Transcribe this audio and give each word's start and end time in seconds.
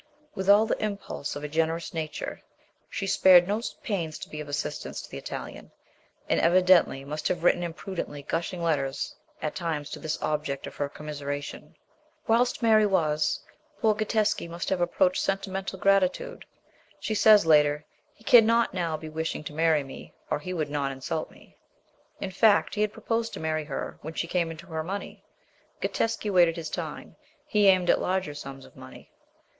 With 0.33 0.49
all 0.49 0.65
the 0.65 0.83
impulse 0.83 1.35
of 1.35 1.43
a 1.43 1.47
generous 1.47 1.93
nature, 1.93 2.41
she 2.89 3.05
spared 3.05 3.47
no 3.47 3.61
pains 3.83 4.17
to 4.17 4.29
be 4.29 4.41
of 4.41 4.49
assistance 4.49 4.99
to 5.03 5.09
the 5.11 5.19
Italian, 5.19 5.69
and 6.27 6.39
evidently 6.39 7.05
must 7.05 7.27
have 7.27 7.43
written 7.43 7.61
imprudently 7.61 8.23
gushing 8.23 8.63
letters 8.63 9.15
at 9.43 9.53
times 9.55 9.91
to 9.91 9.99
this 9.99 10.19
object 10.19 10.65
of 10.65 10.75
her 10.77 10.89
commise 10.89 11.21
ration. 11.23 11.75
Whilst 12.25 12.63
Mary 12.63 12.87
was 12.87 13.41
poor 13.79 13.93
Gatteschi 13.93 14.47
must 14.49 14.69
have 14.69 14.81
approached 14.81 15.21
sentimental 15.21 15.77
gratitude; 15.77 16.45
she 16.99 17.13
says 17.13 17.45
later," 17.45 17.85
He 18.17 18.23
cannot 18.23 18.73
now 18.73 18.97
be 18.97 19.07
wishing 19.07 19.43
to 19.43 19.53
marry 19.53 19.83
me, 19.83 20.15
or 20.31 20.39
he 20.39 20.51
would 20.51 20.71
not 20.71 20.91
insult 20.91 21.29
me." 21.29 21.55
In 22.19 22.31
fact 22.31 22.73
he 22.73 22.81
had 22.81 22.91
proposed 22.91 23.35
to 23.35 23.39
marry 23.39 23.65
her 23.65 23.99
when 24.01 24.15
she 24.15 24.25
came 24.25 24.49
into 24.49 24.65
her 24.65 24.83
money. 24.83 25.23
Gatteschi 25.79 26.31
waited 26.31 26.55
his 26.55 26.71
time, 26.71 27.17
he 27.45 27.67
aimed 27.67 27.91
at 27.91 28.01
larger 28.01 28.33
sums 28.33 28.65
of 28.65 28.75
money. 28.75 29.11